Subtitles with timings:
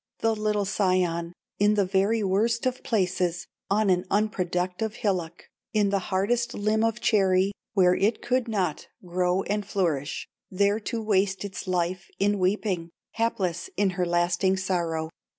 [0.21, 5.43] the little scion In the very worst of places, On an unproductive hillock,
[5.75, 11.03] In the hardest limb of cherry, Where it could not grow and flourish, There to
[11.03, 15.09] waste its life, in weeping, Hapless in her lasting sorrow.